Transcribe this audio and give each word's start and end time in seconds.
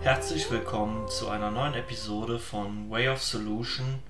Herzlich 0.00 0.50
willkommen 0.50 1.08
zu 1.08 1.28
einer 1.28 1.50
neuen 1.50 1.74
Episode 1.74 2.38
von 2.38 2.90
Way 2.90 3.10
of 3.10 3.22
Solution. 3.22 4.02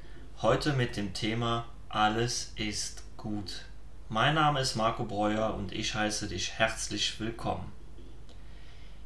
Heute 0.43 0.75
mit 0.75 0.97
dem 0.97 1.13
Thema 1.13 1.65
Alles 1.89 2.53
ist 2.55 3.03
gut. 3.17 3.65
Mein 4.09 4.37
Name 4.37 4.61
ist 4.61 4.77
Marco 4.77 5.03
Breuer 5.05 5.55
und 5.55 5.73
ich 5.73 5.97
heiße 5.97 6.29
dich 6.29 6.53
herzlich 6.53 7.19
willkommen. 7.19 7.73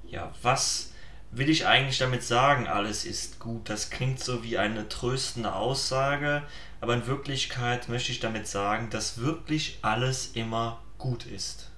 Ja, 0.06 0.34
was 0.42 0.92
will 1.30 1.50
ich 1.50 1.66
eigentlich 1.66 1.98
damit 1.98 2.22
sagen, 2.22 2.66
alles 2.66 3.04
ist 3.04 3.40
gut? 3.40 3.68
Das 3.68 3.90
klingt 3.90 4.20
so 4.20 4.43
wie 4.43 4.58
eine 4.58 4.88
tröstende 4.88 5.54
Aussage, 5.54 6.43
aber 6.80 6.95
in 6.95 7.06
Wirklichkeit 7.06 7.88
möchte 7.88 8.12
ich 8.12 8.20
damit 8.20 8.46
sagen, 8.46 8.90
dass 8.90 9.18
wirklich 9.18 9.79
alles 9.82 10.32
immer 10.35 10.80
gut 10.99 11.26
ist. 11.26 11.71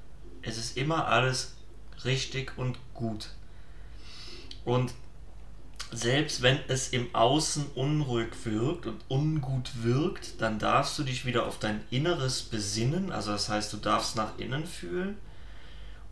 Es 0.43 0.59
ist 0.59 0.77
immer 0.77 1.09
alles 1.09 1.57
richtig 2.05 2.57
und 2.57 2.79
gut. 2.95 3.31
Und 4.65 4.93
selbst 5.91 6.43
wenn 6.43 6.59
es 6.69 6.91
im 6.91 7.15
Außen 7.15 7.67
unruhig 7.75 8.33
wirkt 8.45 8.87
und 8.87 9.01
ungut 9.09 9.83
wirkt, 9.83 10.41
dann 10.41 10.59
darfst 10.59 10.99
du 10.99 11.03
dich 11.03 11.25
wieder 11.25 11.47
auf 11.47 11.59
dein 11.59 11.83
Inneres 11.91 12.43
besinnen, 12.43 13.11
also 13.11 13.33
das 13.33 13.49
heißt, 13.49 13.73
du 13.73 13.79
darfst 13.79 14.15
nach 14.15 14.39
innen 14.39 14.67
fühlen 14.67 15.17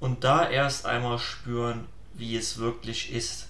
und 0.01 0.25
da 0.25 0.49
erst 0.49 0.87
einmal 0.87 1.19
spüren, 1.19 1.87
wie 2.17 2.37
es 2.37 2.59
wirklich 2.59 3.13
ist. 3.13 3.49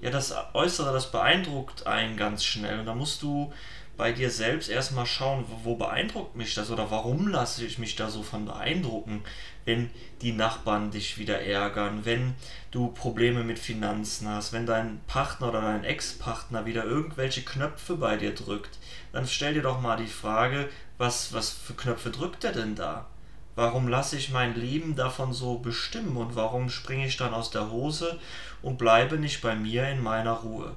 Ja, 0.00 0.10
das 0.10 0.34
Äußere, 0.54 0.92
das 0.92 1.12
beeindruckt 1.12 1.86
einen 1.86 2.16
ganz 2.16 2.44
schnell 2.44 2.80
und 2.80 2.86
da 2.86 2.94
musst 2.94 3.22
du 3.22 3.52
bei 4.00 4.12
dir 4.12 4.30
selbst 4.30 4.70
erstmal 4.70 5.04
schauen, 5.04 5.44
wo, 5.62 5.74
beeindruckt 5.74 6.34
mich 6.34 6.54
das 6.54 6.70
oder 6.70 6.90
warum 6.90 7.28
lasse 7.28 7.66
ich 7.66 7.78
mich 7.78 7.96
da 7.96 8.08
so 8.08 8.22
von 8.22 8.46
beeindrucken, 8.46 9.22
wenn 9.66 9.90
die 10.22 10.32
Nachbarn 10.32 10.90
dich 10.90 11.18
wieder 11.18 11.42
ärgern, 11.42 12.06
wenn 12.06 12.34
du 12.70 12.88
Probleme 12.88 13.44
mit 13.44 13.58
Finanzen 13.58 14.26
hast, 14.26 14.54
wenn 14.54 14.64
dein 14.64 15.00
Partner 15.06 15.50
oder 15.50 15.60
dein 15.60 15.84
Ex-Partner 15.84 16.64
wieder 16.64 16.84
irgendwelche 16.84 17.42
Knöpfe 17.42 17.96
bei 17.96 18.16
dir 18.16 18.34
drückt, 18.34 18.78
dann 19.12 19.26
stell 19.26 19.52
dir 19.52 19.62
doch 19.62 19.82
mal 19.82 19.98
die 19.98 20.06
Frage, 20.06 20.70
was, 20.96 21.34
was 21.34 21.50
für 21.50 21.74
Knöpfe 21.74 22.08
drückt 22.10 22.44
er 22.44 22.52
denn 22.52 22.74
da? 22.74 23.06
Warum 23.56 23.88
lasse 23.88 24.16
ich 24.16 24.30
mein 24.30 24.54
Leben 24.54 24.96
davon 24.96 25.32
so 25.32 25.58
bestimmen 25.58 26.16
und 26.16 26.36
warum 26.36 26.70
springe 26.70 27.06
ich 27.06 27.16
dann 27.16 27.34
aus 27.34 27.50
der 27.50 27.70
Hose 27.70 28.18
und 28.62 28.78
bleibe 28.78 29.18
nicht 29.18 29.42
bei 29.42 29.54
mir 29.54 29.88
in 29.88 30.02
meiner 30.02 30.32
Ruhe? 30.32 30.76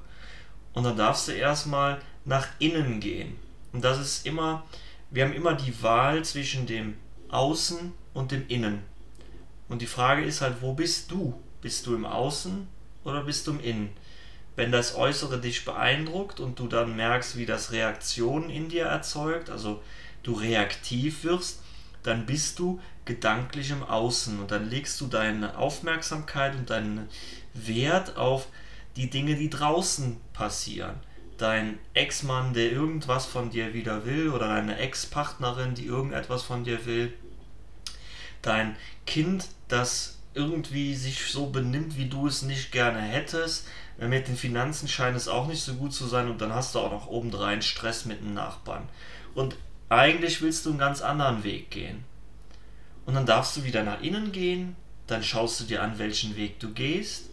Und 0.74 0.84
dann 0.84 0.98
darfst 0.98 1.28
du 1.28 1.34
erstmal 1.34 2.02
nach 2.26 2.48
innen 2.60 3.00
gehen. 3.00 3.38
Und 3.72 3.84
das 3.84 4.00
ist 4.00 4.26
immer, 4.26 4.64
wir 5.12 5.26
haben 5.26 5.34
immer 5.34 5.54
die 5.54 5.82
Wahl 5.84 6.24
zwischen 6.24 6.66
dem 6.66 6.96
Außen 7.30 7.94
und 8.14 8.32
dem 8.32 8.48
Innen. 8.48 8.82
Und 9.70 9.82
die 9.82 9.88
Frage 9.88 10.24
ist 10.24 10.42
halt, 10.42 10.62
wo 10.62 10.74
bist 10.74 11.12
du? 11.12 11.40
Bist 11.62 11.86
du 11.86 11.96
im 11.96 12.06
Außen 12.06 12.68
oder 13.04 13.24
bist 13.24 13.48
du 13.48 13.52
im 13.52 13.60
Innen? 13.60 13.90
Wenn 14.56 14.72
das 14.72 14.96
Äußere 14.96 15.40
dich 15.40 15.66
beeindruckt 15.66 16.40
und 16.40 16.60
du 16.60 16.68
dann 16.68 16.96
merkst, 16.96 17.38
wie 17.38 17.46
das 17.46 17.72
Reaktionen 17.72 18.50
in 18.50 18.70
dir 18.70 18.86
erzeugt, 18.86 19.50
also 19.50 19.82
du 20.22 20.34
reaktiv 20.34 21.24
wirst, 21.24 21.63
dann 22.04 22.26
bist 22.26 22.60
du 22.60 22.80
gedanklich 23.06 23.72
im 23.72 23.84
Außen 23.84 24.40
und 24.40 24.52
dann 24.52 24.70
legst 24.70 25.00
du 25.02 25.08
deine 25.08 25.58
Aufmerksamkeit 25.58 26.56
und 26.56 26.70
deinen 26.70 27.10
Wert 27.54 28.18
auf 28.18 28.48
die 28.96 29.10
Dinge, 29.10 29.36
die 29.36 29.50
draußen 29.50 30.18
passieren. 30.34 30.96
Dein 31.38 31.80
Ex-Mann, 31.94 32.54
der 32.54 32.72
irgendwas 32.72 33.26
von 33.26 33.50
dir 33.50 33.74
wieder 33.74 34.06
will, 34.06 34.30
oder 34.30 34.48
deine 34.48 34.78
Ex-Partnerin, 34.78 35.76
die 35.76 35.86
irgendetwas 35.86 36.44
von 36.44 36.64
dir 36.64 36.86
will, 36.86 37.14
dein 38.42 38.76
Kind, 39.06 39.48
das 39.68 40.20
irgendwie 40.36 40.96
sich 40.96 41.32
so 41.32 41.48
benimmt, 41.48 41.98
wie 41.98 42.08
du 42.08 42.28
es 42.28 42.44
nicht 42.44 42.72
gerne 42.72 43.00
hättest, 43.00 43.68
mit 43.98 44.28
den 44.28 44.36
Finanzen 44.36 44.88
scheint 44.88 45.16
es 45.16 45.28
auch 45.28 45.48
nicht 45.48 45.62
so 45.62 45.76
gut 45.76 45.94
zu 45.94 46.08
sein 46.08 46.30
und 46.30 46.42
dann 46.42 46.54
hast 46.54 46.74
du 46.74 46.80
auch 46.80 46.92
noch 46.92 47.08
obendrein 47.08 47.62
Stress 47.62 48.06
mit 48.06 48.22
dem 48.22 48.34
Nachbarn. 48.34 48.90
Und 49.36 49.56
eigentlich 49.96 50.42
willst 50.42 50.66
du 50.66 50.70
einen 50.70 50.80
ganz 50.80 51.02
anderen 51.02 51.44
Weg 51.44 51.72
gehen. 51.72 52.04
Und 53.06 53.16
dann 53.16 53.26
darfst 53.26 53.58
du 53.58 53.64
wieder 53.64 53.84
nach 53.84 54.02
innen 54.02 54.32
gehen, 54.32 54.76
dann 55.08 55.24
schaust 55.24 55.60
du 55.60 55.64
dir 55.66 55.84
an, 55.84 56.00
welchen 56.00 56.36
Weg 56.38 56.60
du 56.60 56.72
gehst 56.72 57.30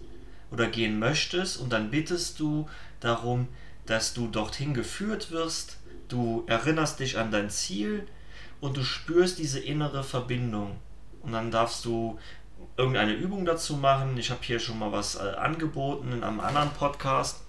oder 0.51 0.67
gehen 0.67 0.99
möchtest 0.99 1.59
und 1.59 1.73
dann 1.73 1.91
bittest 1.91 2.41
du 2.41 2.69
darum, 2.99 3.49
dass 3.87 4.15
du 4.15 4.27
dorthin 4.27 4.75
geführt 4.75 5.31
wirst, 5.31 5.79
du 6.09 6.45
erinnerst 6.47 7.01
dich 7.01 7.19
an 7.19 7.31
dein 7.31 7.51
Ziel 7.51 8.07
und 8.61 8.77
du 8.77 8.83
spürst 8.83 9.39
diese 9.39 9.61
innere 9.61 10.03
Verbindung. 10.03 10.77
Und 11.23 11.33
dann 11.33 11.51
darfst 11.51 11.85
du 11.85 12.19
irgendeine 12.77 13.13
Übung 13.13 13.45
dazu 13.45 13.77
machen. 13.77 14.17
Ich 14.17 14.31
habe 14.31 14.41
hier 14.43 14.59
schon 14.59 14.79
mal 14.79 14.93
was 14.93 15.17
äh, 15.17 15.35
angeboten 15.37 16.13
in 16.13 16.25
einem 16.25 16.41
anderen 16.41 16.71
Podcast, 16.71 17.43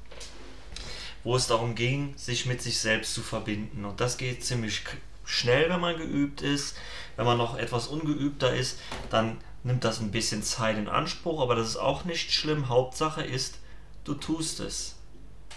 wo 1.24 1.36
es 1.36 1.48
darum 1.48 1.76
ging, 1.76 2.14
sich 2.18 2.46
mit 2.46 2.62
sich 2.62 2.80
selbst 2.80 3.14
zu 3.14 3.22
verbinden. 3.22 3.86
Und 3.86 4.00
das 4.02 4.18
geht 4.18 4.44
ziemlich 4.44 4.84
schnell, 5.26 5.70
wenn 5.70 5.80
man 5.80 5.98
geübt 5.98 6.42
ist. 6.42 6.78
Wenn 7.16 7.26
man 7.26 7.38
noch 7.38 7.58
etwas 7.58 7.88
ungeübter 7.88 8.54
ist, 8.54 8.80
dann 9.10 9.38
nimmt 9.64 9.84
das 9.84 10.00
ein 10.00 10.12
bisschen 10.12 10.44
Zeit 10.44 10.78
in 10.78 10.88
Anspruch, 10.88 11.42
aber 11.42 11.56
das 11.56 11.70
ist 11.70 11.78
auch 11.78 12.06
nicht 12.06 12.32
schlimm. 12.32 12.70
Hauptsache 12.70 13.22
ist, 13.22 13.60
du 14.04 14.14
tust 14.16 14.60
es. 14.60 14.96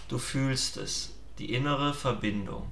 Du 0.07 0.19
fühlst 0.19 0.77
es, 0.77 1.13
die 1.39 1.53
innere 1.53 1.93
Verbindung. 1.93 2.71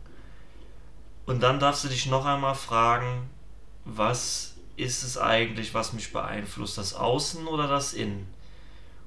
Und 1.25 1.41
dann 1.41 1.59
darfst 1.59 1.83
du 1.83 1.87
dich 1.87 2.05
noch 2.05 2.25
einmal 2.25 2.55
fragen, 2.55 3.29
was 3.85 4.55
ist 4.75 5.03
es 5.03 5.17
eigentlich, 5.17 5.73
was 5.73 5.93
mich 5.93 6.11
beeinflusst, 6.13 6.77
das 6.77 6.93
Außen 6.93 7.47
oder 7.47 7.67
das 7.67 7.93
Innen? 7.93 8.27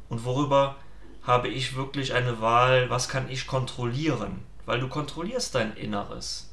Und 0.09 0.25
worüber 0.25 0.77
habe 1.27 1.49
ich 1.49 1.75
wirklich 1.75 2.15
eine 2.15 2.41
Wahl, 2.41 2.89
was 2.89 3.09
kann 3.09 3.29
ich 3.29 3.47
kontrollieren? 3.49 4.45
Weil 4.65 4.81
du 4.81 4.89
kontrollierst 4.89 5.55
dein 5.57 5.77
Inneres. 5.77 6.49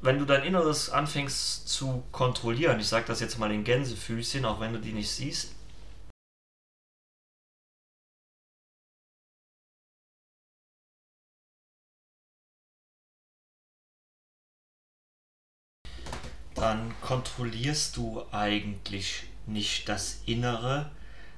Wenn 0.00 0.18
du 0.18 0.24
dein 0.24 0.44
Inneres 0.44 0.90
anfängst 0.90 1.68
zu 1.68 2.04
kontrollieren, 2.12 2.78
ich 2.78 2.86
sage 2.88 3.06
das 3.06 3.20
jetzt 3.20 3.38
mal 3.38 3.50
in 3.50 3.64
Gänsefüßchen, 3.64 4.44
auch 4.44 4.60
wenn 4.60 4.72
du 4.72 4.78
die 4.80 4.92
nicht 4.92 5.10
siehst, 5.10 5.52
dann 16.54 16.94
kontrollierst 17.00 17.96
du 17.96 18.24
eigentlich 18.30 19.24
nicht 19.46 19.88
das 19.88 20.22
Innere, 20.24 20.90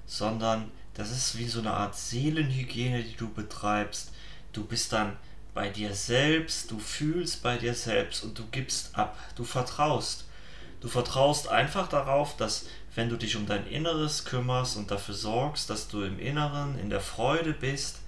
sondern 0.05 0.71
das 0.97 1.11
ist 1.11 1.39
wie 1.39 1.47
so 1.47 1.61
eine 1.61 1.73
Art 1.73 1.95
Seelenhygiene, 1.95 3.03
die 3.03 3.17
du 3.17 3.29
betreibst. 3.33 4.13
Du 4.53 4.65
bist 4.65 4.93
dann 4.93 5.17
bei 5.55 5.69
dir 5.69 5.95
selbst, 5.95 6.71
du 6.71 6.79
fühlst 6.79 7.43
bei 7.43 7.57
dir 7.59 7.75
selbst 7.75 8.25
und 8.25 8.39
du 8.39 8.45
gibst 8.51 8.97
ab, 8.97 9.19
du 9.37 9.45
vertraust. 9.45 10.25
Du 10.81 10.89
vertraust 10.89 11.49
einfach 11.49 11.89
darauf, 11.89 12.37
dass 12.37 12.67
wenn 12.95 13.09
du 13.09 13.17
dich 13.17 13.37
um 13.37 13.47
dein 13.47 13.67
Inneres 13.67 14.25
kümmerst 14.25 14.77
und 14.77 14.91
dafür 14.91 15.15
sorgst, 15.15 15.69
dass 15.69 15.89
du 15.89 16.03
im 16.03 16.19
Inneren 16.19 16.79
in 16.79 16.91
der 16.91 17.01
Freude 17.01 17.53
bist, 17.53 18.01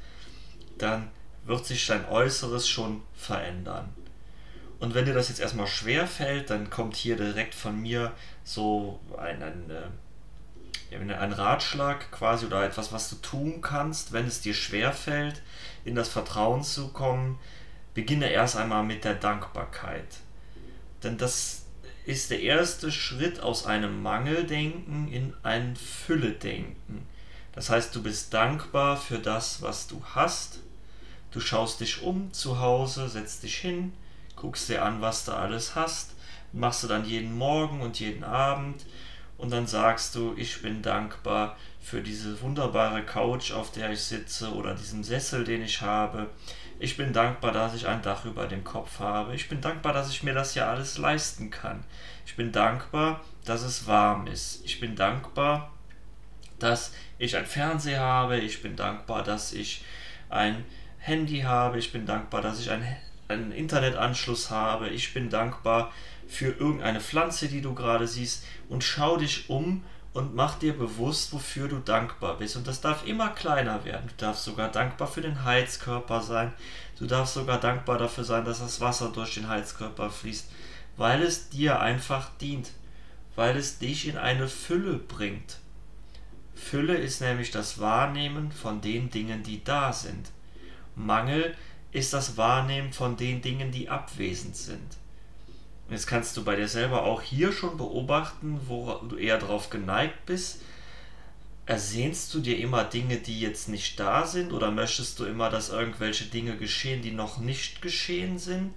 dann 0.79 1.11
wird 1.45 1.67
sich 1.67 1.87
dein 1.87 2.07
Äußeres 2.09 2.69
schon 2.69 3.03
verändern. 3.15 3.89
Und 4.81 4.95
wenn 4.95 5.05
dir 5.07 5.15
das 5.15 5.29
jetzt 5.29 5.41
erstmal 5.41 5.67
schwer 5.67 6.07
fällt, 6.07 6.51
dann 6.51 6.71
kommt 6.71 6.97
hier 6.97 7.17
direkt 7.17 7.55
von 7.55 7.81
mir 7.81 8.13
so 8.45 9.01
ein, 9.19 9.43
ein, 9.43 9.71
äh, 9.71 9.89
ein 10.93 11.33
Ratschlag 11.33 12.11
quasi 12.11 12.47
oder 12.47 12.65
etwas, 12.65 12.93
was 12.93 13.11
du 13.11 13.17
tun 13.17 13.61
kannst, 13.61 14.13
wenn 14.13 14.27
es 14.27 14.41
dir 14.41 14.55
schwer 14.55 14.93
fällt, 14.93 15.43
in 15.85 15.95
das 15.95 16.09
Vertrauen 16.09 16.63
zu 16.63 16.89
kommen. 16.89 17.39
Beginne 17.95 18.31
erst 18.31 18.57
einmal 18.57 18.85
mit 18.85 19.05
der 19.05 19.15
Dankbarkeit. 19.15 20.19
Denn 21.03 21.19
das 21.19 21.67
ist 22.07 22.31
der 22.31 22.41
erste 22.41 22.91
Schritt 22.91 23.41
aus 23.41 23.67
einem 23.67 24.03
Mangeldenken 24.03 25.13
in 25.13 25.35
ein 25.43 25.77
Fülledenken. 25.77 27.07
Das 27.53 27.71
heißt, 27.71 27.95
du 27.95 28.03
bist 28.03 28.33
dankbar 28.33 28.97
für 28.97 29.19
das, 29.19 29.63
was 29.63 29.89
du 29.89 30.03
hast. 30.15 30.61
Du 31.33 31.41
schaust 31.41 31.81
dich 31.81 32.03
um 32.03 32.33
zu 32.33 32.61
Hause, 32.61 33.09
setzt 33.09 33.43
dich 33.43 33.57
hin, 33.59 33.93
guckst 34.37 34.69
dir 34.69 34.83
an, 34.83 35.03
was 35.03 35.25
du 35.27 35.33
alles 35.33 35.75
hast, 35.75 36.15
machst 36.53 36.83
du 36.83 36.87
dann 36.87 37.05
jeden 37.05 37.37
Morgen 37.37 37.83
und 37.83 38.01
jeden 38.01 38.25
Abend 38.25 38.87
und 39.39 39.51
dann 39.51 39.67
sagst 39.67 40.15
du, 40.15 40.35
ich 40.37 40.61
bin 40.63 40.83
dankbar 40.83 41.57
für 41.81 42.03
diese 42.03 42.41
wunderbare 42.43 43.05
Couch, 43.05 43.53
auf 43.53 43.71
der 43.71 43.93
ich 43.93 44.03
sitze 44.03 44.53
oder 44.53 44.75
diesen 44.75 45.05
Sessel, 45.05 45.45
den 45.45 45.63
ich 45.63 45.81
habe. 45.81 46.27
Ich 46.81 46.97
bin 46.97 47.13
dankbar, 47.13 47.53
dass 47.53 47.75
ich 47.75 47.87
ein 47.87 48.03
Dach 48.03 48.25
über 48.25 48.47
dem 48.47 48.65
Kopf 48.65 48.99
habe. 48.99 49.35
Ich 49.35 49.49
bin 49.49 49.61
dankbar, 49.61 49.93
dass 49.93 50.11
ich 50.11 50.23
mir 50.23 50.35
das 50.35 50.55
ja 50.55 50.69
alles 50.69 50.99
leisten 50.99 51.51
kann. 51.51 51.85
Ich 52.27 52.37
bin 52.37 52.53
dankbar, 52.53 53.25
dass 53.45 53.63
es 53.63 53.87
warm 53.87 54.27
ist. 54.27 54.65
Ich 54.65 54.81
bin 54.81 54.97
dankbar, 54.97 55.73
dass 56.59 56.93
ich 57.19 57.37
ein 57.37 57.47
Fernseher 57.47 58.01
habe. 58.01 58.39
Ich 58.39 58.61
bin 58.61 58.77
dankbar, 58.77 59.23
dass 59.23 59.53
ich 59.53 59.85
ein 60.29 60.65
Handy 60.99 61.41
habe. 61.41 61.79
Ich 61.79 61.93
bin 61.93 62.07
dankbar, 62.07 62.43
dass 62.43 62.61
ich 62.61 62.71
ein 62.71 62.85
einen 63.29 63.53
Internetanschluss 63.53 64.51
habe. 64.51 64.89
Ich 64.89 65.15
bin 65.15 65.31
dankbar 65.31 65.93
für 66.29 66.51
irgendeine 66.51 67.01
Pflanze, 67.01 67.49
die 67.49 67.61
du 67.61 67.75
gerade 67.75 68.07
siehst. 68.07 68.45
Und 68.69 68.85
schau 68.85 69.17
dich 69.17 69.49
um 69.51 69.83
und 70.13 70.35
mach 70.35 70.59
dir 70.59 70.77
bewusst, 70.77 71.33
wofür 71.33 71.69
du 71.69 71.79
dankbar 71.79 72.39
bist. 72.39 72.57
Und 72.57 72.67
das 72.67 72.81
darf 72.81 73.07
immer 73.07 73.31
kleiner 73.31 73.85
werden. 73.85 74.09
Du 74.09 74.15
darfst 74.25 74.45
sogar 74.45 74.71
dankbar 74.71 75.09
für 75.09 75.23
den 75.23 75.45
Heizkörper 75.45 76.23
sein. 76.23 76.53
Du 76.99 77.07
darfst 77.07 77.35
sogar 77.35 77.59
dankbar 77.59 77.99
dafür 77.99 78.25
sein, 78.25 78.45
dass 78.45 78.61
das 78.61 78.81
Wasser 78.81 79.11
durch 79.11 79.35
den 79.35 79.49
Heizkörper 79.49 80.11
fließt, 80.11 80.51
weil 80.97 81.23
es 81.23 81.49
dir 81.49 81.81
einfach 81.81 82.31
dient, 82.41 82.71
weil 83.37 83.57
es 83.57 83.79
dich 83.79 84.09
in 84.09 84.17
eine 84.17 84.49
Fülle 84.49 84.95
bringt. 84.95 85.59
Fülle 86.55 86.97
ist 86.97 87.21
nämlich 87.21 87.53
das 87.53 87.79
Wahrnehmen 87.79 88.51
von 88.51 88.81
den 88.81 89.11
Dingen, 89.11 89.45
die 89.45 89.63
da 89.63 89.93
sind. 89.93 90.31
Mangel 90.97 91.55
ist 91.93 92.13
das 92.13 92.37
Wahrnehmen 92.37 92.93
von 92.93 93.17
den 93.17 93.41
Dingen, 93.41 93.71
die 93.71 93.89
abwesend 93.89 94.57
sind. 94.57 94.97
Jetzt 95.91 96.07
kannst 96.07 96.37
du 96.37 96.45
bei 96.45 96.55
dir 96.57 96.69
selber 96.69 97.05
auch 97.05 97.23
hier 97.23 97.53
schon 97.53 97.79
beobachten, 97.79 98.61
wo 98.67 98.93
du 99.09 99.17
eher 99.17 99.39
darauf 99.39 99.71
geneigt 99.71 100.27
bist. 100.27 100.61
Ersehnst 101.65 102.33
du 102.35 102.41
dir 102.41 102.59
immer 102.59 102.85
Dinge, 102.85 103.17
die 103.17 103.41
jetzt 103.41 103.69
nicht 103.69 103.99
da 103.99 104.27
sind, 104.27 104.53
oder 104.53 104.71
möchtest 104.71 105.19
du 105.19 105.25
immer, 105.25 105.51
dass 105.51 105.71
irgendwelche 105.71 106.25
Dinge 106.27 106.57
geschehen, 106.57 107.03
die 107.03 107.11
noch 107.11 107.39
nicht 107.39 107.81
geschehen 107.81 108.39
sind? 108.39 108.73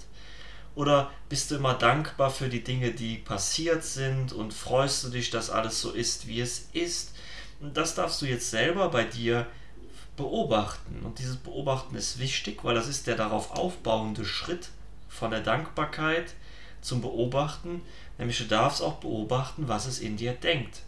Oder 0.74 1.12
bist 1.28 1.52
du 1.52 1.56
immer 1.56 1.74
dankbar 1.74 2.32
für 2.32 2.48
die 2.48 2.64
Dinge, 2.64 2.92
die 2.92 3.18
passiert 3.18 3.84
sind 3.84 4.32
und 4.32 4.54
freust 4.54 5.04
du 5.04 5.10
dich, 5.10 5.30
dass 5.30 5.50
alles 5.50 5.82
so 5.82 5.92
ist, 5.92 6.28
wie 6.28 6.40
es 6.40 6.70
ist? 6.72 7.14
Und 7.60 7.76
das 7.76 7.94
darfst 7.96 8.22
du 8.22 8.26
jetzt 8.26 8.50
selber 8.50 8.90
bei 8.90 9.04
dir 9.04 9.48
beobachten. 10.16 11.02
Und 11.04 11.20
dieses 11.20 11.38
Beobachten 11.38 11.96
ist 11.96 12.20
wichtig, 12.20 12.64
weil 12.64 12.76
das 12.76 12.88
ist 12.88 13.08
der 13.08 13.16
darauf 13.16 13.52
aufbauende 13.52 14.24
Schritt 14.24 14.70
von 15.10 15.32
der 15.32 15.42
Dankbarkeit 15.42 16.34
zum 16.82 17.02
Beobachten, 17.02 17.82
nämlich 18.18 18.38
du 18.38 18.46
darfst 18.46 18.82
auch 18.82 18.96
beobachten, 18.96 19.68
was 19.68 19.86
es 19.86 20.00
in 20.00 20.18
dir 20.18 20.34
denkt. 20.34 20.82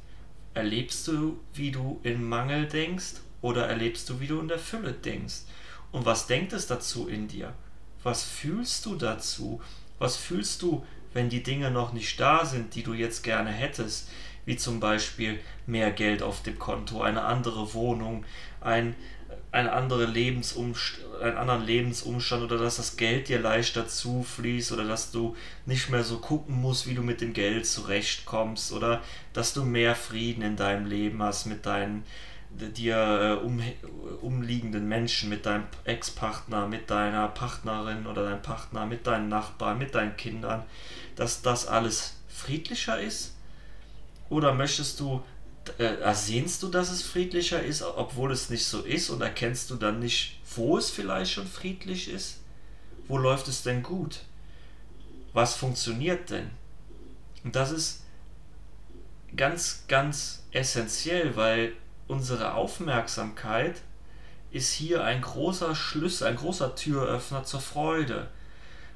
Erlebst 0.54 1.07
du, 1.07 1.40
wie 1.54 1.72
du 1.72 2.00
in 2.04 2.28
Mangel 2.28 2.68
denkst 2.68 3.22
oder 3.42 3.68
erlebst 3.68 4.10
du, 4.10 4.19
wie 4.19 4.28
du 4.28 4.40
in 4.40 4.48
der 4.48 4.60
Fülle 4.60 4.94
denkst? 4.94 5.42
Und 5.92 6.06
was 6.06 6.28
denkt 6.28 6.54
es 6.54 6.68
dazu 6.68 7.07
in 7.07 7.28
dir? 7.28 7.54
Was 8.04 8.24
fühlst 8.24 8.86
du 8.86 8.95
dazu? 8.95 9.62
Was 10.00 10.18
fühlst 10.18 10.62
du, 10.62 10.86
wenn 11.13 11.30
die 11.30 11.44
Dinge 11.44 11.72
noch 11.72 11.94
nicht 11.94 12.19
da 12.19 12.46
sind, 12.46 12.75
die 12.75 12.84
du 12.84 12.94
jetzt 12.94 13.24
gerne 13.24 13.51
hättest? 13.51 14.10
Wie 14.46 14.57
zum 14.57 14.80
Beispiel 14.80 15.39
mehr 15.66 15.92
Geld 15.92 16.22
auf 16.22 16.44
dem 16.44 16.60
Konto, 16.60 17.01
eine 17.01 17.24
andere 17.24 17.74
Wohnung, 17.74 18.25
ein 18.60 18.96
eine 19.54 19.72
andere 19.72 20.06
Lebensumst 20.06 21.00
einen 21.22 21.38
anderen 21.38 21.64
Lebensumstand 21.64 22.44
oder 22.44 22.58
dass 22.58 22.78
das 22.78 22.98
Geld 22.98 23.30
dir 23.30 23.40
leichter 23.40 23.88
zufließt 23.88 24.72
oder 24.74 24.84
dass 24.84 25.12
du 25.12 25.36
nicht 25.66 25.90
mehr 25.90 26.04
so 26.04 26.18
gucken 26.18 26.60
musst, 26.60 26.88
wie 26.88 26.96
du 26.96 27.02
mit 27.02 27.22
dem 27.22 27.34
Geld 27.34 27.66
zurechtkommst 27.66 28.74
oder 28.74 29.02
dass 29.32 29.54
du 29.54 29.64
mehr 29.64 29.96
Frieden 29.96 30.42
in 30.42 30.56
deinem 30.58 30.86
Leben 30.86 31.22
hast 31.24 31.46
mit 31.46 31.66
deinen 31.66 32.04
dir 32.50 33.40
äh, 33.42 33.44
um, 33.44 33.62
umliegenden 34.22 34.88
Menschen, 34.88 35.30
mit 35.30 35.46
deinem 35.46 35.64
Ex-Partner, 35.86 36.68
mit 36.68 36.90
deiner 36.90 37.28
Partnerin 37.30 38.06
oder 38.06 38.26
deinem 38.26 38.42
Partner, 38.42 38.86
mit 38.86 39.08
deinen 39.08 39.28
Nachbarn, 39.28 39.80
mit 39.80 39.96
deinen 39.96 40.16
Kindern, 40.18 40.64
dass 41.16 41.42
das 41.42 41.68
alles 41.68 42.18
friedlicher 42.28 43.00
ist? 43.00 43.36
Oder 44.30 44.54
möchtest 44.54 45.00
du 45.00 45.24
äh, 45.77 45.83
ersehnst 46.01 46.62
du, 46.63 46.69
dass 46.69 46.92
es 46.92 47.01
friedlicher 47.01 47.62
ist, 47.62 47.81
obwohl 47.81 48.31
es 48.31 48.50
nicht 48.50 48.65
so 48.65 48.81
ist? 48.81 49.10
Und 49.10 49.21
erkennst 49.21 49.69
du 49.69 49.75
dann 49.75 50.00
nicht, 50.00 50.39
wo 50.56 50.77
es 50.77 50.89
vielleicht 50.89 51.31
schon 51.31 51.48
friedlich 51.48 52.10
ist? 52.10 52.39
Wo 53.07 53.18
läuft 53.18 53.48
es 53.48 53.63
denn 53.63 53.83
gut? 53.83 54.21
Was 55.33 55.56
funktioniert 55.56 56.30
denn? 56.30 56.50
Und 57.44 57.56
das 57.56 57.71
ist 57.71 58.04
ganz, 59.36 59.83
ganz 59.88 60.44
essentiell, 60.51 61.36
weil 61.36 61.74
unsere 62.07 62.54
Aufmerksamkeit 62.54 63.81
ist 64.51 64.71
hier 64.71 65.04
ein 65.04 65.21
großer 65.21 65.75
Schlüssel, 65.75 66.27
ein 66.27 66.36
großer 66.36 66.75
Türöffner 66.75 67.44
zur 67.44 67.62
Freude. 67.62 68.27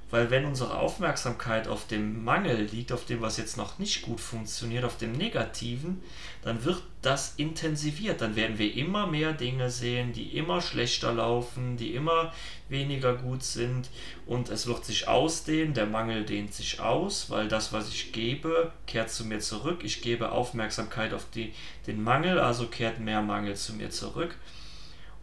Weil 0.10 0.32
wenn 0.32 0.46
unsere 0.46 0.78
Aufmerksamkeit 0.78 1.68
auf 1.68 1.86
dem 1.86 2.24
Mangel 2.24 2.62
liegt, 2.62 2.94
auf 2.94 3.06
dem, 3.06 3.20
was 3.20 3.36
jetzt 3.36 3.58
noch 3.58 3.78
nicht 3.78 4.04
gut 4.04 4.22
funktioniert, 4.22 4.86
auf 4.86 4.98
dem 4.98 5.12
Negativen, 5.12 6.02
dann 6.44 6.64
wird 6.64 6.82
das 7.02 7.34
intensiviert. 7.36 8.22
Dann 8.22 8.38
werden 8.38 8.58
wir 8.58 8.74
immer 8.74 9.08
mehr 9.08 9.34
Dinge 9.34 9.70
sehen, 9.70 10.14
die 10.14 10.38
immer 10.38 10.62
schlechter 10.62 11.12
laufen, 11.12 11.76
die 11.76 11.94
immer 11.94 12.34
weniger 12.70 13.16
gut 13.16 13.44
sind. 13.44 13.90
Und 14.26 14.50
es 14.50 14.66
wird 14.66 14.86
sich 14.86 15.10
ausdehnen, 15.10 15.74
der 15.74 15.86
Mangel 15.86 16.24
dehnt 16.24 16.54
sich 16.54 16.80
aus, 16.80 17.30
weil 17.30 17.50
das, 17.50 17.74
was 17.74 17.90
ich 17.90 18.14
gebe, 18.14 18.72
kehrt 18.86 19.10
zu 19.10 19.26
mir 19.26 19.40
zurück. 19.40 19.82
Ich 19.84 20.02
gebe 20.02 20.32
Aufmerksamkeit 20.32 21.14
auf 21.14 21.26
die, 21.34 21.54
den 21.86 22.02
Mangel, 22.02 22.40
also 22.40 22.68
kehrt 22.68 23.00
mehr 23.00 23.22
Mangel 23.22 23.56
zu 23.56 23.74
mir 23.74 23.90
zurück. 23.90 24.38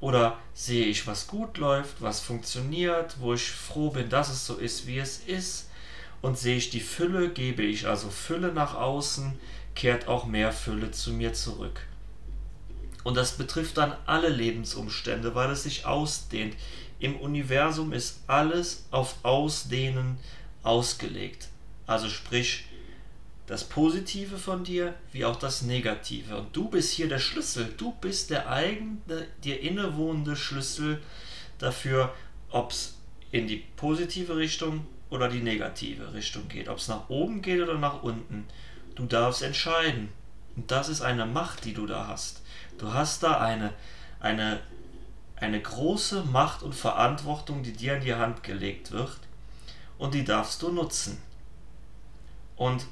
Oder 0.04 0.36
sehe 0.52 0.84
ich, 0.84 1.06
was 1.06 1.28
gut 1.28 1.56
läuft, 1.56 2.02
was 2.02 2.20
funktioniert, 2.20 3.16
wo 3.20 3.32
ich 3.32 3.50
froh 3.50 3.88
bin, 3.88 4.10
dass 4.10 4.28
es 4.28 4.44
so 4.44 4.56
ist, 4.56 4.86
wie 4.86 4.98
es 4.98 5.20
ist. 5.20 5.70
Und 6.20 6.36
sehe 6.36 6.58
ich 6.58 6.68
die 6.68 6.80
Fülle, 6.80 7.30
gebe 7.30 7.62
ich 7.62 7.86
also 7.86 8.10
Fülle 8.10 8.52
nach 8.52 8.74
außen, 8.74 9.32
kehrt 9.74 10.06
auch 10.06 10.26
mehr 10.26 10.52
Fülle 10.52 10.90
zu 10.90 11.14
mir 11.14 11.32
zurück. 11.32 11.86
Und 13.02 13.16
das 13.16 13.38
betrifft 13.38 13.78
dann 13.78 13.96
alle 14.04 14.28
Lebensumstände, 14.28 15.34
weil 15.34 15.50
es 15.50 15.62
sich 15.62 15.86
ausdehnt. 15.86 16.54
Im 16.98 17.16
Universum 17.16 17.94
ist 17.94 18.18
alles 18.26 18.84
auf 18.90 19.14
Ausdehnen 19.22 20.18
ausgelegt. 20.62 21.48
Also 21.86 22.10
sprich, 22.10 22.66
das 23.46 23.64
Positive 23.64 24.38
von 24.38 24.64
dir 24.64 24.94
wie 25.12 25.24
auch 25.24 25.36
das 25.36 25.62
Negative. 25.62 26.38
Und 26.38 26.56
du 26.56 26.68
bist 26.68 26.92
hier 26.92 27.08
der 27.08 27.18
Schlüssel. 27.18 27.74
Du 27.76 27.92
bist 28.00 28.30
der 28.30 28.48
eigene, 28.48 28.98
dir 29.42 29.60
innewohnende 29.60 30.34
Schlüssel 30.34 31.02
dafür, 31.58 32.14
ob 32.50 32.70
es 32.70 32.96
in 33.32 33.46
die 33.46 33.64
positive 33.76 34.36
Richtung 34.36 34.86
oder 35.10 35.28
die 35.28 35.42
negative 35.42 36.14
Richtung 36.14 36.48
geht. 36.48 36.68
Ob 36.68 36.78
es 36.78 36.88
nach 36.88 37.08
oben 37.10 37.42
geht 37.42 37.60
oder 37.60 37.78
nach 37.78 38.02
unten. 38.02 38.46
Du 38.94 39.04
darfst 39.04 39.42
entscheiden. 39.42 40.08
Und 40.56 40.70
das 40.70 40.88
ist 40.88 41.02
eine 41.02 41.26
Macht, 41.26 41.64
die 41.64 41.74
du 41.74 41.86
da 41.86 42.06
hast. 42.06 42.42
Du 42.78 42.92
hast 42.92 43.22
da 43.22 43.40
eine, 43.40 43.72
eine, 44.20 44.60
eine 45.36 45.60
große 45.60 46.24
Macht 46.24 46.62
und 46.62 46.74
Verantwortung, 46.74 47.62
die 47.62 47.72
dir 47.72 47.96
in 47.96 48.04
die 48.04 48.14
Hand 48.14 48.42
gelegt 48.42 48.92
wird. 48.92 49.18
Und 49.98 50.14
die 50.14 50.24
darfst 50.24 50.62
du 50.62 50.72
nutzen. 50.72 51.20
Und 52.56 52.86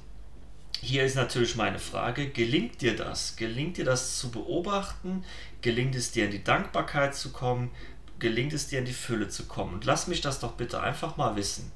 hier 0.83 1.05
ist 1.05 1.15
natürlich 1.15 1.55
meine 1.55 1.79
Frage, 1.79 2.29
gelingt 2.29 2.83
dir 2.83 2.97
das? 2.97 3.37
Gelingt 3.37 3.77
dir 3.77 3.85
das 3.85 4.19
zu 4.19 4.33
beobachten? 4.33 5.25
Gelingt 5.61 5.95
es 5.95 6.11
dir 6.11 6.25
in 6.25 6.33
die 6.33 6.43
Dankbarkeit 6.43 7.15
zu 7.15 7.31
kommen? 7.31 7.71
Gelingt 8.19 8.53
es 8.53 8.67
dir 8.67 8.81
in 8.81 8.85
die 8.85 8.93
Fülle 8.93 9.29
zu 9.29 9.45
kommen? 9.45 9.75
Und 9.75 9.85
lass 9.85 10.09
mich 10.09 10.23
das 10.23 10.41
doch 10.41 10.55
bitte 10.55 10.81
einfach 10.81 11.17
mal 11.17 11.37
wissen. 11.37 11.71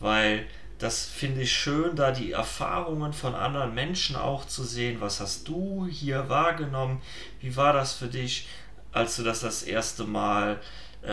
Weil 0.00 0.46
das 0.78 1.06
finde 1.06 1.42
ich 1.42 1.52
schön, 1.52 1.96
da 1.96 2.12
die 2.12 2.32
Erfahrungen 2.32 3.14
von 3.14 3.34
anderen 3.34 3.74
Menschen 3.74 4.16
auch 4.16 4.46
zu 4.46 4.64
sehen. 4.64 5.00
Was 5.00 5.20
hast 5.20 5.48
du 5.48 5.86
hier 5.90 6.28
wahrgenommen? 6.28 7.00
Wie 7.40 7.56
war 7.56 7.72
das 7.72 7.94
für 7.94 8.08
dich, 8.08 8.48
als 8.92 9.16
du 9.16 9.22
das 9.22 9.40
das 9.40 9.62
erste 9.62 10.04
Mal 10.04 10.60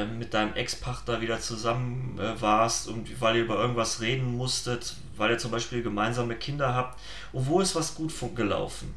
mit 0.06 0.34
deinem 0.34 0.54
Ex-Partner 0.54 1.22
wieder 1.22 1.40
zusammen 1.40 2.20
äh, 2.20 2.42
warst 2.42 2.88
und 2.88 3.22
weil 3.22 3.38
ihr 3.38 3.44
über 3.44 3.56
irgendwas 3.56 4.02
reden 4.02 4.36
musstet, 4.36 4.96
weil 5.16 5.32
ihr 5.32 5.38
zum 5.38 5.52
Beispiel 5.52 5.82
gemeinsame 5.82 6.36
Kinder 6.36 6.76
habt. 6.76 7.00
Und 7.32 7.48
wo 7.48 7.62
ist 7.62 7.76
was 7.76 7.96
gut 7.96 8.14
gelaufen? 8.36 8.94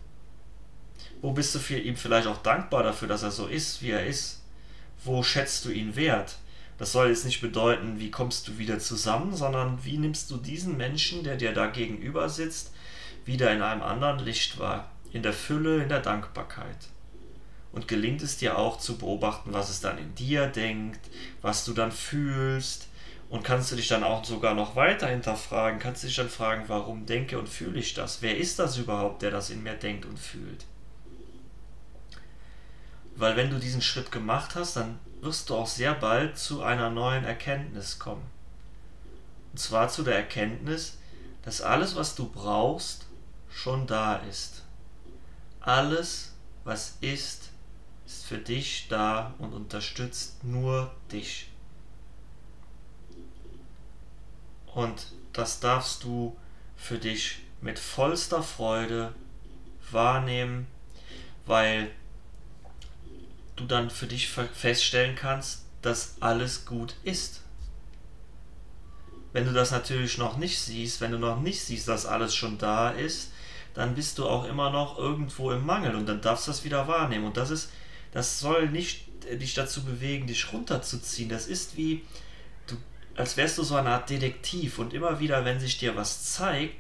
Wo 1.23 1.33
bist 1.33 1.55
du 1.55 1.59
für 1.59 1.79
ihn 1.79 1.97
vielleicht 1.97 2.27
auch 2.27 2.39
dankbar 2.39 2.83
dafür, 2.83 3.07
dass 3.07 3.23
er 3.23 3.31
so 3.31 3.47
ist, 3.47 3.83
wie 3.83 3.91
er 3.91 4.07
ist? 4.07 4.43
Wo 5.05 5.23
schätzt 5.23 5.65
du 5.65 5.71
ihn 5.71 5.95
wert? 5.95 6.37
Das 6.79 6.93
soll 6.93 7.09
jetzt 7.09 7.27
nicht 7.27 7.41
bedeuten, 7.41 8.01
wie 8.01 8.11
kommst 8.11 8.49
du 8.49 8.59
wieder 8.59 8.79
zusammen, 8.79 9.37
sondern 9.37 9.85
wie 9.85 9.99
nimmst 9.99 10.31
du 10.31 10.39
diesen 10.39 10.77
Menschen, 10.77 11.23
der 11.23 11.37
dir 11.37 11.53
da 11.53 11.67
gegenüber 11.67 12.29
sitzt, 12.29 12.73
wieder 13.27 13.53
in 13.53 13.63
einem 13.63 13.83
anderen 13.83 14.19
Licht 14.19 14.59
wahr, 14.59 14.91
in 15.13 15.23
der 15.23 15.35
Fülle, 15.35 15.83
in 15.83 15.91
der 15.91 16.01
Dankbarkeit 16.01 16.89
und 17.73 17.89
gelingt 17.89 18.23
es 18.23 18.37
dir 18.37 18.59
auch 18.59 18.79
zu 18.79 18.99
beobachten, 18.99 19.53
was 19.53 19.71
es 19.71 19.81
dann 19.81 19.99
in 19.99 20.15
dir 20.15 20.47
denkt, 20.47 21.01
was 21.43 21.65
du 21.65 21.73
dann 21.73 21.93
fühlst 21.93 22.89
und 23.29 23.45
kannst 23.45 23.71
du 23.71 23.77
dich 23.77 23.89
dann 23.89 24.03
auch 24.03 24.25
sogar 24.25 24.55
noch 24.55 24.75
weiter 24.75 25.07
hinterfragen, 25.07 25.79
kannst 25.79 26.03
du 26.03 26.09
dich 26.09 26.17
dann 26.17 26.29
fragen, 26.29 26.65
warum 26.67 27.07
denke 27.07 27.39
und 27.39 27.49
fühle 27.49 27.79
ich 27.79 27.95
das? 27.95 28.23
Wer 28.23 28.37
ist 28.37 28.59
das 28.59 28.77
überhaupt, 28.77 29.23
der 29.23 29.31
das 29.31 29.51
in 29.51 29.63
mir 29.63 29.75
denkt 29.75 30.05
und 30.05 30.19
fühlt? 30.19 30.65
Weil 33.15 33.37
wenn 33.37 33.51
du 33.51 33.59
diesen 33.59 33.83
Schritt 33.83 34.11
gemacht 34.11 34.55
hast, 34.57 34.77
dann 34.77 34.99
wirst 35.21 35.51
du 35.51 35.55
auch 35.55 35.67
sehr 35.67 35.95
bald 35.95 36.39
zu 36.39 36.63
einer 36.63 36.91
neuen 36.91 37.25
Erkenntnis 37.25 37.99
kommen. 37.99 38.25
Und 39.53 39.59
zwar 39.59 39.89
zu 39.89 40.03
der 40.03 40.17
Erkenntnis, 40.17 40.99
dass 41.43 41.61
alles, 41.61 41.97
was 41.97 42.15
du 42.15 42.29
brauchst, 42.29 43.07
schon 43.51 43.87
da 43.87 44.17
ist. 44.17 44.63
Alles, 45.61 46.33
was 46.65 46.97
ist, 47.01 47.50
ist 48.11 48.27
für 48.27 48.39
dich 48.39 48.87
da 48.89 49.35
und 49.39 49.53
unterstützt 49.53 50.43
nur 50.43 50.91
dich. 51.13 51.49
Und 54.75 55.13
das 55.33 55.61
darfst 55.61 56.03
du 56.03 56.37
für 56.77 56.99
dich 56.99 57.39
mit 57.61 57.79
vollster 57.79 58.43
Freude 58.43 59.15
wahrnehmen, 59.93 60.67
weil 61.47 61.91
du 63.55 63.65
dann 63.65 63.91
für 63.91 64.07
dich 64.07 64.29
feststellen 64.29 65.15
kannst, 65.15 65.65
dass 65.81 66.17
alles 66.21 66.67
gut 66.67 66.97
ist. 67.05 67.43
Wenn 69.33 69.45
du 69.45 69.53
das 69.53 69.71
natürlich 69.71 70.19
noch 70.19 70.37
nicht 70.37 70.59
siehst, 70.59 71.01
wenn 71.01 71.13
du 71.13 71.19
noch 71.19 71.41
nicht 71.41 71.63
siehst, 71.63 71.87
dass 71.87 72.07
alles 72.07 72.35
schon 72.35 72.59
da 72.59 72.91
ist, 72.91 73.31
dann 73.75 73.95
bist 73.95 74.19
du 74.19 74.29
auch 74.29 74.47
immer 74.47 74.71
noch 74.71 74.99
irgendwo 74.99 75.53
im 75.53 75.65
Mangel 75.65 75.95
und 75.95 76.07
dann 76.07 76.21
darfst 76.21 76.49
du 76.49 76.51
das 76.51 76.65
wieder 76.65 76.89
wahrnehmen. 76.89 77.27
Und 77.27 77.37
das 77.37 77.51
ist, 77.51 77.71
das 78.13 78.41
soll 78.41 78.69
nicht 78.69 79.05
dich 79.39 79.55
dazu 79.55 79.85
bewegen, 79.85 80.27
dich 80.27 80.53
runterzuziehen. 80.53 81.29
Das 81.29 81.47
ist 81.47 81.77
wie, 81.77 82.03
du, 82.67 82.77
als 83.15 83.37
wärst 83.37 83.59
du 83.59 83.63
so 83.63 83.77
eine 83.77 83.91
Art 83.91 84.11
Detektiv 84.11 84.79
und 84.79 84.95
immer 84.95 85.21
wieder, 85.21 85.45
wenn 85.45 85.61
sich 85.61 85.79
dir 85.79 85.97
was 85.97 86.33
zeigt, 86.33 86.75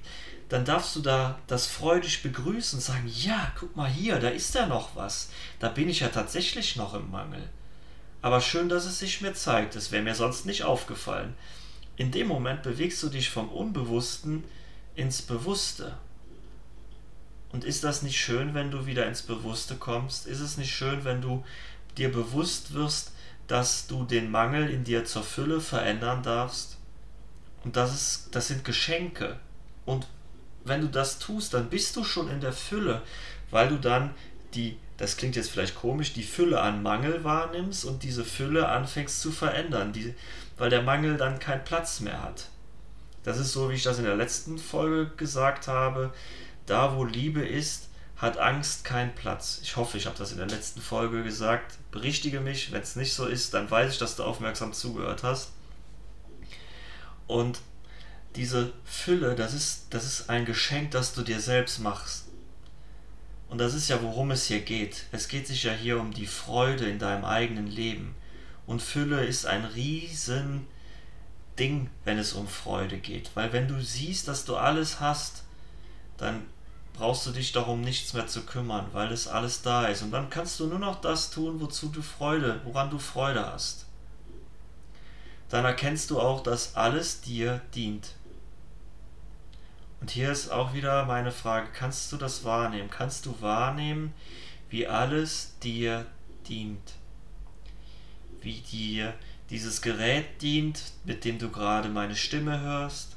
dann 0.49 0.65
darfst 0.65 0.97
du 0.97 1.01
da 1.01 1.39
das 1.47 1.67
freudig 1.67 2.23
begrüßen 2.23 2.79
und 2.79 2.83
sagen, 2.83 3.09
ja, 3.15 3.53
guck 3.59 3.77
mal 3.77 3.89
hier, 3.89 4.19
da 4.19 4.29
ist 4.29 4.55
ja 4.55 4.67
noch 4.67 4.97
was. 4.97 5.31
Da 5.61 5.69
bin 5.69 5.89
ich 5.89 6.01
ja 6.01 6.09
tatsächlich 6.09 6.75
noch 6.75 6.95
im 6.95 7.11
Mangel. 7.11 7.49
Aber 8.21 8.41
schön, 8.41 8.69
dass 8.69 8.85
es 8.85 8.99
sich 8.99 9.21
mir 9.21 9.33
zeigt, 9.33 9.77
es 9.77 9.93
wäre 9.93 10.03
mir 10.03 10.15
sonst 10.15 10.47
nicht 10.47 10.65
aufgefallen. 10.65 11.35
In 11.97 12.11
dem 12.11 12.27
Moment 12.27 12.63
bewegst 12.63 13.03
du 13.03 13.09
dich 13.09 13.31
vom 13.31 13.49
Unbewussten 13.49 14.45
ins 14.97 15.23
Bewusste. 15.23 15.97
Und 17.53 17.65
ist 17.65 17.85
das 17.85 18.03
nicht 18.03 18.19
schön, 18.19 18.55
wenn 18.55 18.71
du 18.71 18.87
wieder 18.87 19.07
ins 19.07 19.23
Bewusste 19.23 19.77
kommst? 19.77 20.27
Ist 20.27 20.41
es 20.41 20.57
nicht 20.57 20.75
schön, 20.75 21.05
wenn 21.05 21.21
du 21.21 21.45
dir 21.97 22.13
bewusst 22.13 22.75
wirst, 22.75 23.13
dass 23.49 23.87
du 23.89 24.05
den 24.05 24.31
Mangel 24.31 24.71
in 24.71 24.85
dir 24.85 25.05
zur 25.05 25.25
Fülle 25.25 25.61
verändern 25.61 26.23
darfst? 26.23 26.79
Und 27.65 27.77
das, 27.77 27.95
ist, 27.95 28.29
das 28.35 28.49
sind 28.49 28.65
Geschenke. 28.65 29.37
Und 29.85 30.07
wenn 30.65 30.81
du 30.81 30.89
das 30.89 31.19
tust, 31.19 31.55
dann 31.55 31.69
bist 31.69 31.97
du 31.97 32.05
schon 32.05 32.31
in 32.31 32.41
der 32.41 32.53
Fülle, 32.53 33.03
weil 33.51 33.69
du 33.69 33.79
dann 33.79 34.15
die, 34.55 34.77
das 34.97 35.17
klingt 35.17 35.37
jetzt 35.37 35.51
vielleicht 35.51 35.75
komisch, 35.75 36.13
die 36.13 36.23
Fülle 36.23 36.61
an 36.61 36.83
Mangel 36.83 37.25
wahrnimmst 37.25 37.85
und 37.85 38.03
diese 38.03 38.25
Fülle 38.25 38.69
anfängst 38.69 39.21
zu 39.21 39.33
verändern, 39.33 39.93
die, 39.93 40.15
weil 40.59 40.71
der 40.71 40.83
Mangel 40.83 41.17
dann 41.17 41.39
keinen 41.39 41.65
Platz 41.65 42.01
mehr 42.01 42.23
hat. 42.23 42.49
Das 43.23 43.39
ist 43.39 43.53
so, 43.53 43.71
wie 43.71 43.75
ich 43.75 43.83
das 43.83 43.99
in 43.99 44.05
der 44.05 44.17
letzten 44.17 44.59
Folge 44.59 45.11
gesagt 45.17 45.69
habe. 45.69 46.13
Da, 46.71 46.95
wo 46.95 47.05
Liebe 47.05 47.45
ist, 47.45 47.89
hat 48.17 48.39
Angst 48.39 48.85
keinen 48.85 49.13
Platz. 49.17 49.59
Ich 49.61 49.75
hoffe, 49.75 49.99
ich 49.99 50.07
habe 50.07 50.17
das 50.17 50.31
in 50.31 50.39
der 50.39 50.47
letzten 50.47 50.81
Folge 50.81 51.25
gesagt. 51.25 51.79
Berichtige 51.91 52.39
mich, 52.39 52.71
wenn 52.71 52.81
es 52.81 52.95
nicht 52.95 53.13
so 53.13 53.27
ist, 53.27 53.55
dann 53.55 53.69
weiß 53.69 53.93
ich, 53.93 53.99
dass 53.99 54.15
du 54.15 54.23
aufmerksam 54.23 54.73
zugehört 54.73 55.25
hast. 55.25 55.51
Und 57.27 57.59
diese 58.37 58.73
Fülle, 58.85 59.35
das 59.35 59.53
ist, 59.53 59.87
das 59.91 60.05
ist 60.05 60.31
ein 60.31 60.45
Geschenk, 60.45 60.93
das 60.93 61.13
du 61.13 61.23
dir 61.23 61.41
selbst 61.41 61.81
machst. 61.81 62.29
Und 63.49 63.59
das 63.59 63.75
ist 63.75 63.89
ja, 63.89 64.01
worum 64.01 64.31
es 64.31 64.47
hier 64.47 64.61
geht. 64.61 65.07
Es 65.11 65.27
geht 65.27 65.49
sich 65.49 65.65
ja 65.65 65.73
hier 65.73 65.99
um 65.99 66.13
die 66.13 66.29
Freude 66.29 66.89
in 66.89 67.01
deinem 67.01 67.25
eigenen 67.25 67.67
Leben. 67.67 68.15
Und 68.65 68.81
Fülle 68.81 69.25
ist 69.25 69.45
ein 69.45 69.65
riesen 69.65 70.69
Ding, 71.59 71.91
wenn 72.05 72.19
es 72.19 72.33
um 72.33 72.47
Freude 72.47 72.99
geht. 72.99 73.33
Weil 73.35 73.53
wenn 73.53 73.67
du 73.67 73.83
siehst, 73.83 74.29
dass 74.29 74.45
du 74.45 74.55
alles 74.55 75.01
hast, 75.01 75.43
dann 76.17 76.43
brauchst 77.01 77.27
du 77.27 77.31
dich 77.31 77.53
darum 77.53 77.81
nichts 77.81 78.13
mehr 78.13 78.27
zu 78.27 78.43
kümmern, 78.43 78.85
weil 78.93 79.11
es 79.11 79.27
alles 79.27 79.63
da 79.63 79.87
ist. 79.87 80.03
Und 80.03 80.11
dann 80.11 80.29
kannst 80.29 80.61
du 80.61 80.67
nur 80.67 80.79
noch 80.79 81.01
das 81.01 81.31
tun, 81.31 81.59
wozu 81.59 81.89
du 81.89 82.03
Freude, 82.03 82.61
woran 82.65 82.91
du 82.91 82.99
Freude 82.99 83.51
hast. 83.51 83.87
Dann 85.49 85.65
erkennst 85.65 86.11
du 86.11 86.21
auch, 86.21 86.43
dass 86.43 86.77
alles 86.77 87.23
dir 87.23 87.63
dient. 87.75 88.17
Und 90.03 90.11
hier 90.11 90.31
ist 90.31 90.51
auch 90.51 90.75
wieder 90.75 91.07
meine 91.07 91.33
Frage, 91.33 91.69
kannst 91.73 92.13
du 92.13 92.19
das 92.19 92.45
wahrnehmen? 92.45 92.91
Kannst 92.91 93.25
du 93.25 93.35
wahrnehmen, 93.41 94.13
wie 94.69 94.87
alles 94.87 95.55
dir 95.63 96.05
dient? 96.49 96.97
Wie 98.43 98.61
dir 98.61 99.15
dieses 99.49 99.81
Gerät 99.81 100.43
dient, 100.43 100.93
mit 101.05 101.25
dem 101.25 101.39
du 101.39 101.51
gerade 101.51 101.89
meine 101.89 102.15
Stimme 102.15 102.61
hörst? 102.61 103.17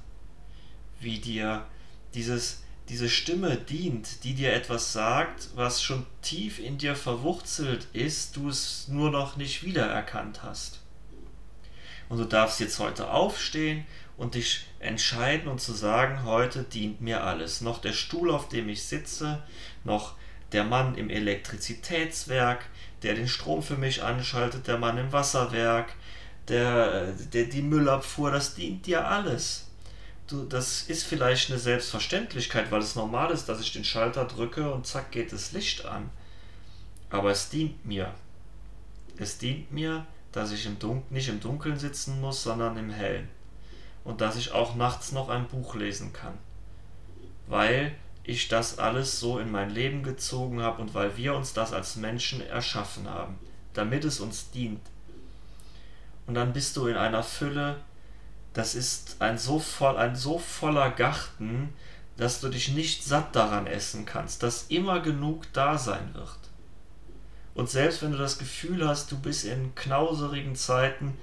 Wie 1.02 1.20
dir 1.20 1.66
dieses, 2.14 2.63
diese 2.94 3.10
Stimme 3.10 3.58
dient, 3.58 4.24
die 4.24 4.36
dir 4.36 4.54
etwas 4.54 4.94
sagt, 4.94 5.50
was 5.56 5.82
schon 5.82 6.06
tief 6.22 6.60
in 6.60 6.78
dir 6.78 6.96
verwurzelt 6.96 7.88
ist, 7.92 8.36
du 8.36 8.50
es 8.50 8.88
nur 8.88 9.10
noch 9.10 9.36
nicht 9.36 9.64
wiedererkannt 9.64 10.44
hast? 10.44 10.80
Und 12.08 12.20
du 12.20 12.26
darfst 12.26 12.60
jetzt 12.60 12.78
heute 12.78 13.10
aufstehen 13.10 13.84
und 14.16 14.36
dich 14.36 14.68
entscheiden 14.78 15.48
und 15.48 15.60
zu 15.60 15.74
sagen, 15.74 16.24
heute 16.24 16.62
dient 16.62 17.02
mir 17.02 17.24
alles. 17.24 17.62
Noch 17.62 17.82
der 17.82 17.94
Stuhl, 17.94 18.30
auf 18.30 18.48
dem 18.48 18.70
ich 18.70 18.84
sitze, 18.84 19.42
noch 19.84 20.14
der 20.52 20.64
Mann 20.64 20.94
im 20.94 21.10
Elektrizitätswerk, 21.10 22.64
der 23.02 23.16
den 23.16 23.28
Strom 23.28 23.64
für 23.64 23.76
mich 23.76 24.04
anschaltet, 24.04 24.68
der 24.68 24.78
Mann 24.78 25.00
im 25.00 25.12
Wasserwerk, 25.12 25.96
der, 26.48 27.14
der 27.14 27.46
die 27.46 27.64
Müllabfuhr, 27.64 28.30
das 28.30 28.54
dient 28.54 28.86
dir 28.86 29.08
alles. 29.08 29.72
Du, 30.28 30.46
das 30.46 30.84
ist 30.84 31.04
vielleicht 31.04 31.50
eine 31.50 31.60
Selbstverständlichkeit, 31.60 32.72
weil 32.72 32.82
es 32.82 32.96
normal 32.96 33.32
ist, 33.32 33.50
dass 33.50 33.60
ich 33.60 33.74
den 33.74 33.84
Schalter 33.84 34.26
drücke 34.26 34.74
und 34.74 34.88
zack 34.88 35.12
geht 35.12 35.34
das 35.34 35.52
Licht 35.52 35.86
an. 35.86 36.10
Aber 37.10 37.32
es 37.32 37.50
dient 37.50 37.86
mir. 37.86 38.14
Es 39.18 39.38
dient 39.38 39.72
mir, 39.72 40.06
dass 40.32 40.52
ich 40.52 40.66
im 40.66 40.80
Dun 40.80 41.04
nicht 41.10 41.30
im 41.30 41.40
Dunkeln 41.40 41.78
sitzen 41.78 42.22
muss, 42.22 42.42
sondern 42.42 42.78
im 42.78 42.90
Hellen 42.90 43.28
und 44.04 44.22
dass 44.22 44.36
ich 44.36 44.52
auch 44.52 44.76
nachts 44.76 45.12
noch 45.12 45.30
ein 45.30 45.48
Buch 45.48 45.76
lesen 45.76 46.14
kann. 46.14 46.38
Weil 47.48 47.96
ich 48.24 48.48
das 48.48 48.80
alles 48.80 49.20
so 49.20 49.40
in 49.40 49.52
mein 49.52 49.70
Leben 49.70 50.04
gezogen 50.04 50.62
habe 50.62 50.82
und 50.82 50.94
weil 50.94 51.18
wir 51.18 51.36
uns 51.36 51.54
das 51.54 51.74
als 51.74 51.96
Menschen 51.96 52.42
erschaffen 52.42 53.10
haben, 53.10 53.38
damit 53.74 54.06
es 54.06 54.20
uns 54.20 54.50
dient. 54.52 54.82
Und 56.26 56.36
dann 56.36 56.54
bist 56.54 56.78
du 56.78 56.88
in 56.88 56.96
einer 56.96 57.24
Fülle, 57.24 57.78
das 58.54 58.76
ist 58.76 59.18
ein 59.20 59.38
so, 59.38 59.60
voll, 59.60 59.98
ein 59.98 60.16
so 60.16 60.38
voller 60.38 60.92
Garten, 60.92 61.74
dass 62.18 62.40
du 62.40 62.50
dich 62.50 62.70
nicht 62.70 63.04
satt 63.04 63.36
daran 63.36 63.66
essen 63.66 64.06
kannst, 64.06 64.44
dass 64.44 64.68
immer 64.70 65.00
genug 65.00 65.52
da 65.54 65.78
sein 65.78 66.14
wird. 66.14 66.38
Und 67.56 67.70
selbst 67.70 68.02
wenn 68.02 68.12
du 68.12 68.18
das 68.18 68.38
Gefühl 68.38 68.88
hast, 68.88 69.12
du 69.12 69.20
bist 69.20 69.46
in 69.46 69.74
knauserigen 69.76 70.56
Zeiten, 70.56 71.18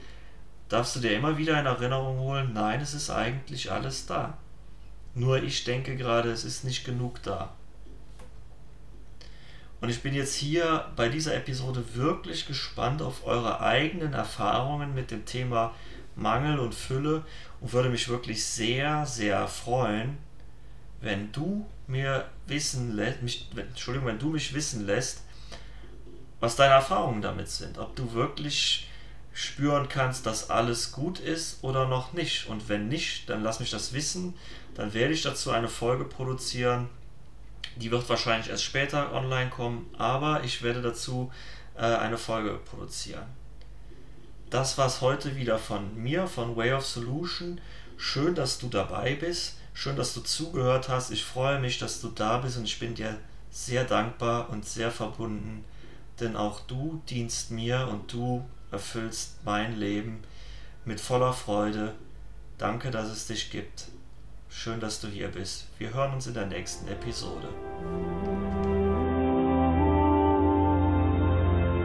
darfst 0.69 0.97
du 0.97 1.01
dir 1.01 1.17
immer 1.17 1.39
wieder 1.39 1.59
in 1.59 1.67
Erinnerung 1.67 2.19
holen, 2.19 2.53
nein, 2.53 2.81
es 2.81 2.95
ist 2.95 3.11
eigentlich 3.11 3.71
alles 3.71 4.07
da. 4.07 4.39
Nur 5.15 5.43
ich 5.43 5.65
denke 5.65 5.97
gerade, 5.97 6.31
es 6.31 6.45
ist 6.45 6.65
nicht 6.65 6.85
genug 6.85 7.23
da. 7.23 7.53
Und 9.81 9.89
ich 9.89 10.03
bin 10.03 10.15
jetzt 10.15 10.35
hier 10.35 10.87
bei 10.95 11.09
dieser 11.09 11.35
Episode 11.35 11.83
wirklich 11.95 12.47
gespannt 12.47 13.03
auf 13.03 13.27
eure 13.27 13.61
eigenen 13.61 14.13
Erfahrungen 14.13 14.95
mit 14.95 15.11
dem 15.11 15.25
Thema 15.25 15.75
Mangel 16.21 16.59
und 16.59 16.75
Fülle 16.75 17.25
und 17.61 17.73
würde 17.73 17.89
mich 17.89 18.09
wirklich 18.09 18.45
sehr, 18.45 19.07
sehr 19.07 19.49
freuen, 19.49 20.19
wenn 21.01 21.33
du 21.33 21.67
mir 21.87 22.27
wissen 22.47 22.95
lässt, 22.95 23.23
mich, 23.23 23.49
Entschuldigung, 23.57 24.09
wenn 24.09 24.19
du 24.19 24.29
mich 24.29 24.55
wissen 24.55 24.87
lässt, 24.87 25.23
was 26.39 26.57
deine 26.57 26.75
Erfahrungen 26.75 27.23
damit 27.23 27.49
sind. 27.49 27.79
Ob 27.79 27.97
du 27.97 28.13
wirklich 28.13 28.87
spüren 29.33 29.89
kannst, 29.89 30.27
dass 30.27 30.51
alles 30.51 30.93
gut 30.93 31.19
ist 31.19 31.63
oder 31.63 31.87
noch 31.87 32.13
nicht. 32.13 32.47
Und 32.49 32.69
wenn 32.69 32.89
nicht, 32.89 33.29
dann 33.29 33.43
lass 33.43 33.61
mich 33.61 33.71
das 33.71 33.93
wissen. 33.93 34.35
Dann 34.75 34.93
werde 34.95 35.15
ich 35.15 35.23
dazu 35.23 35.51
eine 35.51 35.69
Folge 35.69 36.05
produzieren. 36.05 36.89
Die 37.77 37.91
wird 37.91 38.09
wahrscheinlich 38.09 38.51
erst 38.51 38.65
später 38.65 39.13
online 39.13 39.51
kommen, 39.51 39.87
aber 39.97 40.45
ich 40.45 40.63
werde 40.63 40.83
dazu 40.83 41.31
äh, 41.77 41.83
eine 41.83 42.19
Folge 42.19 42.59
produzieren. 42.65 43.40
Das 44.51 44.77
war 44.79 44.89
es 44.89 45.01
heute 45.01 45.37
wieder 45.37 45.59
von 45.59 45.97
mir, 45.97 46.27
von 46.27 46.57
Way 46.57 46.73
of 46.73 46.85
Solution. 46.85 47.61
Schön, 47.97 48.35
dass 48.35 48.59
du 48.59 48.69
dabei 48.69 49.15
bist. 49.15 49.59
Schön, 49.75 49.95
dass 49.95 50.13
du 50.13 50.21
zugehört 50.23 50.89
hast. 50.89 51.13
Ich 51.13 51.25
freue 51.25 51.61
mich, 51.61 51.79
dass 51.79 52.01
du 52.01 52.09
da 52.09 52.39
bist 52.39 52.59
und 52.59 52.65
ich 52.65 52.81
bin 52.81 52.97
dir 52.97 53.17
sehr 53.53 53.85
dankbar 53.85 54.51
und 54.51 54.67
sehr 54.67 54.91
verbunden, 54.91 55.65
denn 56.19 56.37
auch 56.37 56.61
du 56.61 57.01
dienst 57.09 57.53
mir 57.53 57.89
und 57.91 58.13
du 58.13 58.45
erfüllst 58.73 59.37
mein 59.45 59.79
Leben 59.79 60.21
mit 60.85 61.01
voller 61.01 61.33
Freude. 61.33 61.95
Danke, 62.59 62.91
dass 62.91 63.09
es 63.09 63.29
dich 63.29 63.51
gibt. 63.51 63.87
Schön, 64.49 64.81
dass 64.81 65.01
du 65.01 65.07
hier 65.07 65.29
bist. 65.29 65.67
Wir 65.79 65.95
hören 65.95 66.15
uns 66.15 66.27
in 66.27 66.35
der 66.35 66.47
nächsten 66.47 66.89
Episode. 66.89 67.49